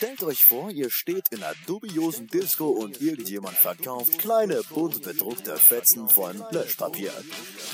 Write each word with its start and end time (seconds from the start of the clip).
Stellt 0.00 0.22
euch 0.22 0.46
vor, 0.46 0.70
ihr 0.70 0.88
steht 0.88 1.28
in 1.30 1.42
einer 1.42 1.52
dubiosen 1.66 2.26
Disco 2.26 2.68
und 2.68 3.02
irgendjemand 3.02 3.54
verkauft 3.54 4.18
kleine, 4.18 4.62
bunt 4.70 5.02
bedruckte 5.02 5.58
Fetzen 5.58 6.08
von 6.08 6.42
Löschpapier. 6.52 7.12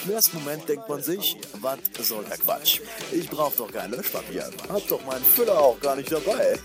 Im 0.05 0.11
ersten 0.11 0.39
Moment 0.39 0.69
denkt 0.69 0.89
man 0.89 1.01
sich, 1.01 1.37
was 1.61 1.79
soll 2.01 2.25
der 2.25 2.39
Quatsch? 2.39 2.81
Ich 3.13 3.31
brauch 3.31 3.55
doch 3.55 3.71
kein 3.71 3.93
Löschpapier. 3.93 4.51
Hab 4.69 4.89
doch 4.89 5.07
meinen 5.07 5.25
Füller 5.25 5.57
auch 5.57 5.79
gar 5.79 5.95
nicht 5.95 6.11
dabei. 6.11 6.59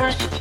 First 0.00 0.39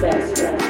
black 0.00 0.67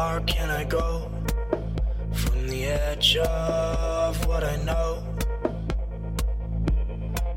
far 0.00 0.20
can 0.20 0.48
I 0.48 0.64
go 0.64 1.10
from 2.20 2.46
the 2.48 2.64
edge 2.64 3.18
of 3.18 4.26
what 4.26 4.42
I 4.42 4.56
know? 4.68 4.88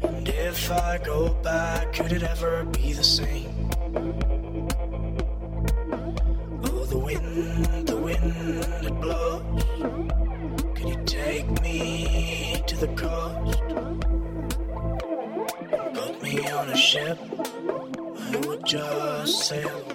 And 0.01 0.29
if 0.29 0.71
I 0.71 0.97
go 1.03 1.33
back, 1.49 1.91
could 1.91 2.13
it 2.13 2.23
ever 2.23 2.63
be 2.77 2.93
the 2.93 3.03
same? 3.03 3.69
Oh, 6.67 6.85
the 6.93 7.01
wind, 7.07 7.87
the 7.91 7.97
wind, 8.07 8.33
it 8.89 8.95
blows. 9.03 9.63
Could 10.75 10.87
you 10.93 10.99
take 11.21 11.47
me 11.61 12.63
to 12.69 12.75
the 12.83 12.91
coast? 13.03 13.59
Put 15.99 16.13
me 16.23 16.33
on 16.59 16.69
a 16.69 16.77
ship, 16.77 17.19
I 18.31 18.37
would 18.45 18.65
just 18.65 19.49
sail. 19.49 19.92